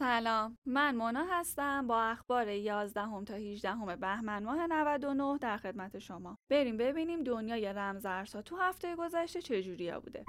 [0.00, 0.58] سلام.
[0.66, 5.98] من مونا هستم با اخبار 11 هم تا 18 هم بهمن ماه 99 در خدمت
[5.98, 6.38] شما.
[6.50, 10.24] بریم ببینیم دنیای رمزارزها تو هفته گذشته چجوریا بوده.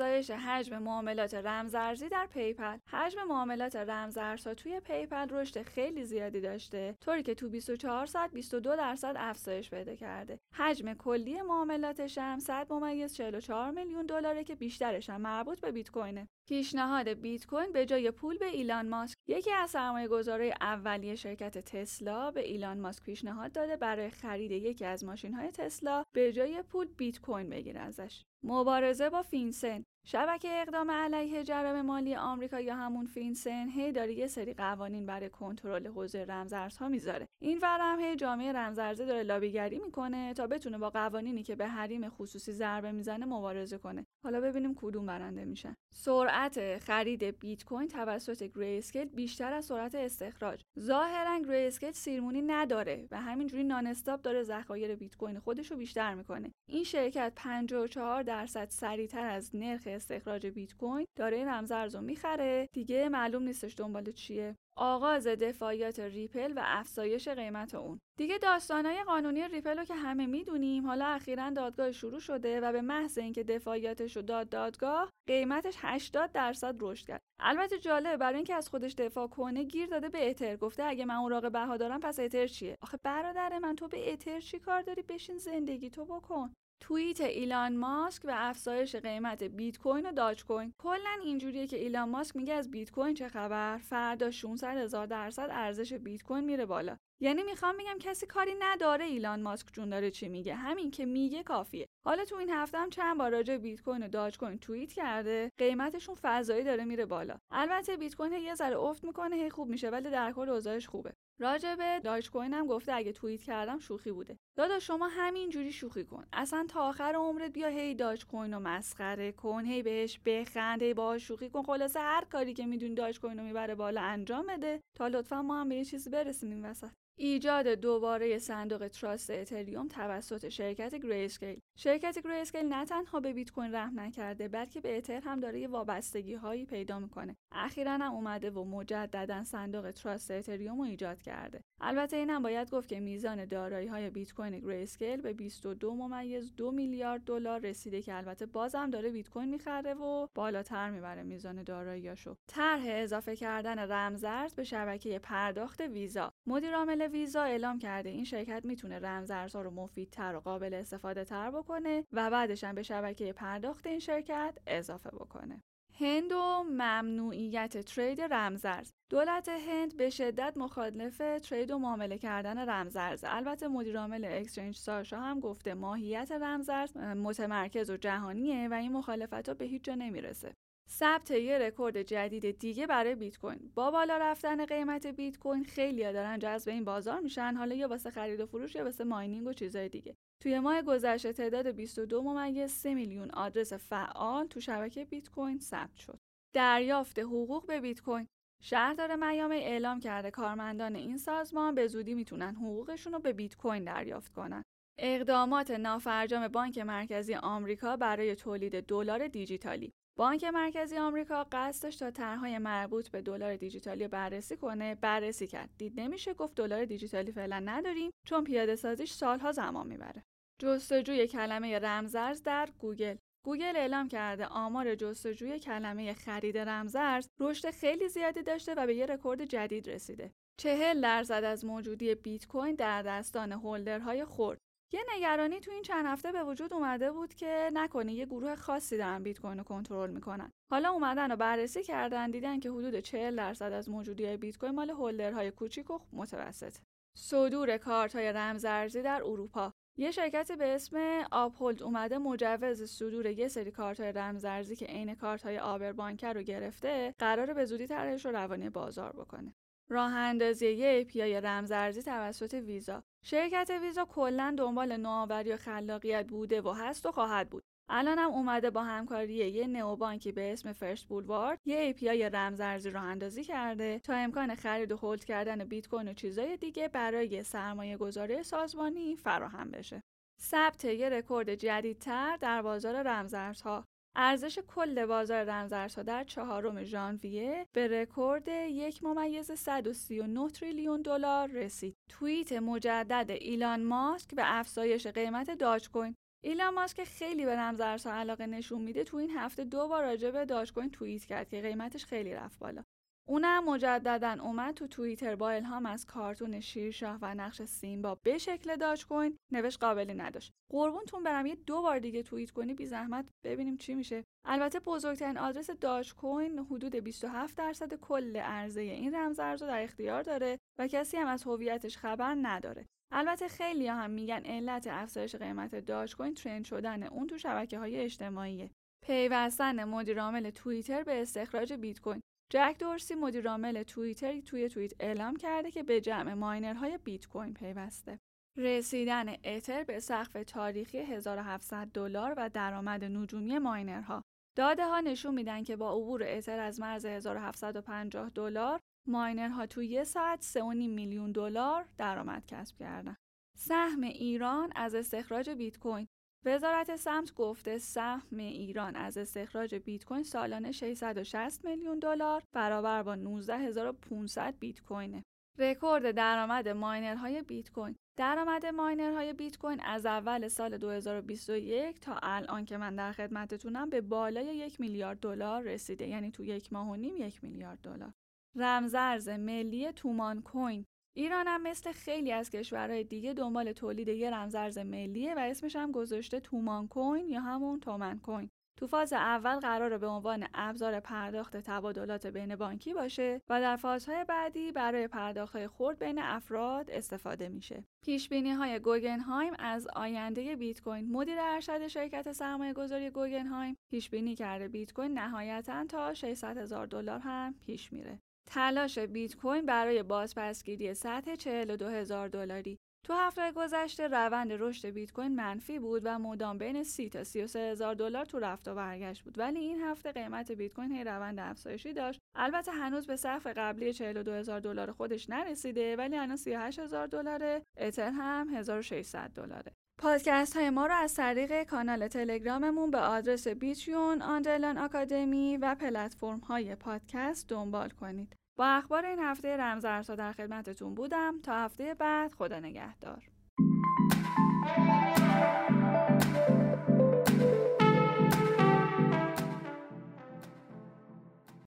[0.00, 6.96] افزایش حجم معاملات رمزارزی در پی‌پل حجم معاملات رمزارزها توی پی‌پل رشد خیلی زیادی داشته
[7.00, 10.38] طوری که تو 24 ساعت 22 درصد افزایش پیدا کرده.
[10.52, 15.90] حجم کلی معاملاتش هم 100 ممیز 44 میلیون دلاره که بیشترش هم مربوط به بیت
[15.90, 16.28] کوینه.
[16.48, 19.16] پیشنهاد بیت کوین به جای پول به ایلان ماسک.
[19.26, 24.84] یکی از سرمایه گذارای اولیه شرکت تسلا به ایلان ماسک پیشنهاد داده برای خرید یکی
[24.84, 28.24] از ماشین های تسلا به جای پول بیت کوین بگیره ازش.
[28.42, 34.26] مبارزه با فینسن شبکه اقدام علیه جرم مالی آمریکا یا همون فینسن هی داره یه
[34.26, 37.26] سری قوانین برای کنترل حوزه رمزارزها می‌ذاره.
[37.42, 42.08] این ورم هی جامعه رمزارزی داره لابی‌گری می‌کنه تا بتونه با قوانینی که به حریم
[42.08, 44.06] خصوصی ضربه می‌زنه مبارزه کنه.
[44.24, 45.74] حالا ببینیم کدوم برنده میشن.
[45.94, 50.62] سرعت خرید بیت کوین توسط گریسکیل بیشتر از سرعت استخراجه.
[50.78, 56.50] ظاهرا گریسکیل سیرمونی نداره و همینجوری non-stop داره ذخایر بیت کوین خودش رو بیشتر می‌کنه.
[56.68, 62.68] این شرکت 54 درصد سریعتر از نرخ استخراج بیت کوین داره رمزارز رو می‌خره.
[62.72, 64.56] دیگه معلوم نیستش دنبال چیه.
[64.76, 67.98] آغاز دفاعیات ریپل و افزایش قیمت اون.
[68.18, 72.80] دیگه داستانهای قانونی ریپل رو که همه می‌دونیم حالا اخیرا دادگاه شروع شده و به
[72.80, 77.20] محض اینکه دفاعیاتش رو داد دادگاه قیمتش 80 درصد رشد کرد.
[77.40, 80.56] البته جالبه برای اینکه از خودش دفاع کنه گیر داده به اتر.
[80.56, 84.58] گفته اگه من اوراق بهادارم پس اتر چیه؟ آخه برادر من تو به اتر چی
[84.58, 86.54] کار داری؟ بشین زندگیتو بکن.
[86.80, 92.08] توییت ایلان ماسک و افزایش قیمت بیت کوین و داج کوین کلا اینجوریه که ایلان
[92.08, 96.66] ماسک میگه از بیت کوین چه خبر؟ فردا 600 هزار درصد ارزش بیت کوین میره
[96.66, 96.96] بالا.
[97.20, 100.54] یعنی می‌خوام بگم کسی کاری نداره ایلان ماسک چون داره چی میگه.
[100.54, 101.88] همین که میگه کافیه.
[102.06, 105.52] حالا تو این هفته هم چند بار راجع بیت کوین و داج کوین توییت کرده
[105.58, 107.38] قیمتشون فضایی داره میره بالا.
[107.50, 111.12] البته بیت کوین یه ذره افت می‌کنه هی خوب میشه ولی در کل اوضاعش خوبه.
[111.40, 114.36] راجع به داج کوین هم گفته اگه توییت کردم شوخی بوده.
[114.56, 116.24] دادا شما همینجوری شوخی کن.
[116.32, 120.94] اصلا تا آخر عمرت بیا هی داج کوین رو مسخره کن هی بهش بخند هی
[120.94, 121.62] باهاش شوخی کن.
[121.62, 124.80] خلاصه هر کاری که می‌دونی داج کوین رو می‌بره بالا انجام بده.
[124.96, 126.90] تا لطفا ما هم به یه چیزی برسیم این وسط.
[127.20, 131.60] ایجاد دوباره صندوق trust اتریوم توسط شرکت گریسکیل.
[131.76, 135.68] شرکت گریسکیل نه تنها به بیت کوین رحم نکرده بلکه به اتر هم داره یه
[135.68, 137.36] وابستگی هایی پیدا می‌کنه.
[137.52, 141.64] اخیرا هم اومده و مجددا صندوق trust اتریوم رو ایجاد کرده.
[141.80, 146.70] البته اینم باید گفت که میزان دارایی های بیت کوین گریسکیل به 22 ممیز دو
[146.70, 152.36] میلیارد دلار رسیده که البته بازم داره بیت کوین می‌خره و بالاتر می‌بره میزان داراییاشو
[152.46, 156.32] طرح اضافه کردن رمزارز به شبکه پرداخت ویزا.
[156.46, 161.50] مدیر عامل ویزا اعلام کرده این شرکت می‌تونه رمزارزها رو مفیدتر و قابل استفاده تر
[161.50, 165.62] بکنه و بعدش هم به شبکه پرداخت این شرکت اضافه بکنه.
[166.00, 168.90] هند و ممنوعیت ترید رمزارز.
[169.10, 173.24] دولت هند به شدت مخالف ترید و معامله کردن رمزارز.
[173.26, 179.48] البته مدیر عامل اکسچنج ساشا هم گفته ماهیت رمزارز متمرکز و جهانیه و این مخالفت
[179.48, 180.54] ها به هیچ جا نمی‌رسه.
[180.90, 183.72] ثبت یه رکورد جدید دیگه برای بیت کوین.
[183.74, 187.54] با بالا رفتن قیمت بیت کوین خیلی دارن جذب این بازار میشن.
[187.54, 190.14] حالا یا واسه خرید و فروش یا واسه mining و چیزای دیگه.
[190.42, 195.96] توی ماه گذشته تعداد 22 ممیز 3 میلیون آدرس فعال تو شبکه بیت کوین ثبت
[195.96, 196.18] شد.
[196.54, 198.26] دریافت حقوق به بیت کوین.
[198.62, 203.84] شهردار میامی اعلام کرده کارمندان این سازمان به زودی می‌تونن حقوقشون رو به بیت کوین
[203.84, 204.62] دریافت کنن.
[204.98, 209.92] اقدامات نافرجام بانک مرکزی آمریکا برای تولید دلار دیجیتالی.
[210.18, 215.70] بانک مرکزی آمریکا قصد داشت تا طرحهای مربوط به دلار دیجیتالی بررسی کنه بررسی کرد.
[215.78, 220.24] دید نمیشه گفت دلار دیجیتالی فعلا نداریم چون پیاده سازیش سالها زمان می‌بره.
[220.58, 223.16] جستجوی کلمه رمزارز در گوگل.
[223.44, 229.06] گوگل اعلام کرده آمار جستجوی کلمه خرید رمزارز رشد خیلی زیادی داشته و به یه
[229.06, 230.32] رکورد جدید رسیده.
[230.60, 234.58] چهل درصد از موجودی بیت کوین در دستان holder های خرد.
[234.92, 238.96] یه نگرانی تو این چند هفته به وجود اومده بود که نکنه یه گروه خاصی
[238.96, 240.52] دارن بیت کوین رو کنترل می‌کنن.
[240.70, 244.90] حالا اومدن و بررسی کردن دیدن که حدود 40 درصد از موجودی بیت کوین مال
[244.90, 246.76] holder های کوچیک و متوسط.
[247.16, 249.72] صدور کارت های رمزارزی در اروپا.
[249.98, 255.14] یه شرکتی به اسم آپولد اومده مجوز صدور یه سری کارت های رمزارزی که عین
[255.14, 255.92] کارت های آبر
[256.32, 259.54] رو گرفته قرار به زودی طرحش رو روانی بازار بکنه.
[259.90, 263.02] راه اندازی یه API رمزارزی توسط ویزا.
[263.24, 267.62] شرکت ویزا کلا دنبال نوآوری و خلاقیت بوده و هست و خواهد بود.
[267.90, 273.44] الانم اومده با همکاری یه نئوبانکی به اسم فرست بولوارد یه API رمزارزی راه اندازی
[273.44, 278.42] کرده تا امکان خرید و هولد کردن بیت کوین و چیزای دیگه برای سرمایه گذاری
[278.42, 280.02] سازمانی فراهم بشه.
[280.40, 283.84] ثبت یه رکورد جدیدتر در بازار رمزارزها.
[284.20, 291.96] ارزش کل بازار رمزارزها در چهارم ژانویه به رکورد یک ممیز 139 تریلیون دلار رسید.
[292.08, 298.82] توییت مجدد ایلان ماسک به افزایش قیمت Dogecoin ایلان ماسک خیلی به رمزارزها علاقه نشون
[298.82, 302.58] میده تو این هفته دو بار راجع به Dogecoin توییت کرد که قیمتش خیلی رفت
[302.58, 302.84] بالا.
[303.30, 308.76] اونم مجددا اومد تو توییتر با الهام از کارتون شیرشاه و نقش سیمبا به شکل
[308.76, 310.52] Dogecoin نوشت قابلی نداشت.
[310.72, 314.24] قربونتون برم یه دو بار دیگه توییت کنی بی زحمت ببینیم چی میشه.
[314.44, 320.58] البته بزرگترین آدرس Dogecoin حدود 27 درصد کل عرضه این رمزارز رو در اختیار داره
[320.78, 322.86] و کسی هم از هویتش خبر نداره.
[323.12, 327.96] البته خیلی هم میگن علت افزایش قیمت داج کوین ترند شدن اون تو شبکه های
[327.96, 328.70] اجتماعیه.
[329.06, 332.20] پیوستن مدیرعامل توییتر به استخراج بیت کوین.
[332.50, 338.18] جک دورسی مدیرعامل توییتر توی توییت اعلام کرده که به جمع ماینرهای بیت کوین پیوسته.
[338.56, 344.22] رسیدن اتر به سقف تاریخی 1700 دلار و درآمد نجومی ماینرها
[344.56, 350.04] داده ها نشون میدن که با عبور اتر از مرز 1750 دلار ماینرها توی یه
[350.04, 353.16] ساعت 3.5 میلیون دلار درآمد کسب کردن.
[353.56, 356.08] سهم ایران از استخراج بیت کوین
[356.44, 363.16] وزارت سمت گفته سهم ایران از استخراج بیت کوین سالانه 660 میلیون دلار برابر با
[363.16, 365.22] 19500 بیت کوینه.
[365.58, 372.64] رکورد درآمد ماینرهای بیت کوین درآمد ماینرهای بیت کوین از اول سال 2021 تا الان
[372.64, 376.96] که من در خدمتتونم به بالای یک میلیارد دلار رسیده یعنی تو یک ماه و
[376.96, 378.12] نیم یک میلیارد دلار
[378.56, 380.84] رمزرز ملی تومان کوین
[381.16, 385.92] ایران هم مثل خیلی از کشورهای دیگه دنبال تولید یه رمزارز ملیه و اسمش هم
[385.92, 388.50] گذاشته تومان کوین یا همون تومن کوین.
[388.78, 394.24] تو فاز اول قراره به عنوان ابزار پرداخت تبادلات بین بانکی باشه و در فازهای
[394.24, 397.84] بعدی برای پرداختهای خرد بین افراد استفاده میشه.
[398.04, 404.10] پیش بینی های گوگنهایم از آینده بیت کوین مدیر ارشد شرکت سرمایه گذاری گوگنهایم پیش
[404.10, 408.18] بینی کرده بیت کوین نهایتا تا 600 هزار دلار هم پیش میره.
[408.50, 412.78] تلاش بیت کوین برای بازپسگیری سطح 42 هزار دلاری.
[413.06, 417.58] تو هفته گذشته روند رشد بیت کوین منفی بود و مدام بین 30 تا 33
[417.58, 419.38] هزار دلار تو رفت و برگشت بود.
[419.38, 422.20] ولی این هفته قیمت بیت کوین هی روند افزایشی داشت.
[422.36, 427.62] البته هنوز به سقف قبلی 42 هزار دلار خودش نرسیده ولی الان 38 هزار دلاره.
[427.76, 429.72] اتر هم 1600 دلاره.
[429.98, 436.38] پادکست های ما رو از طریق کانال تلگراممون به آدرس بیتیون، آندرلان آکادمی و پلتفرم
[436.38, 438.36] های پادکست دنبال کنید.
[438.58, 443.22] با اخبار این هفته رمزارزها در خدمتتون بودم تا هفته بعد خدا نگهدار.